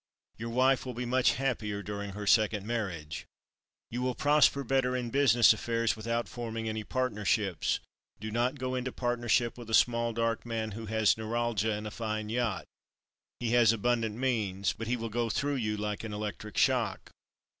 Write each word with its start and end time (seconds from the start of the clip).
Your 0.35 0.49
wife 0.49 0.83
will 0.83 0.95
be 0.95 1.05
much 1.05 1.33
happier 1.33 1.83
during 1.83 2.13
her 2.13 2.25
second 2.25 2.65
marriage. 2.65 3.27
"You 3.91 4.01
will 4.01 4.15
prosper 4.15 4.63
better 4.63 4.97
in 4.97 5.11
business 5.11 5.53
matters 5.53 5.95
without 5.95 6.27
forming 6.27 6.67
any 6.67 6.83
partnerships. 6.83 7.79
Do 8.19 8.31
not 8.31 8.57
go 8.57 8.73
into 8.73 8.91
partnership 8.91 9.59
with 9.59 9.69
a 9.69 9.75
small, 9.75 10.11
dark 10.11 10.43
man 10.43 10.71
who 10.71 10.87
has 10.87 11.19
neuralgia 11.19 11.73
and 11.73 11.85
a 11.85 11.91
fine 11.91 12.29
yacht. 12.29 12.65
He 13.39 13.51
has 13.51 13.71
abundant 13.71 14.15
means, 14.17 14.73
but 14.73 14.87
he 14.87 14.97
will 14.97 15.09
go 15.09 15.29
through 15.29 15.57
you 15.57 15.77
like 15.77 16.03
an 16.03 16.13
electric 16.13 16.57
shock. 16.57 17.11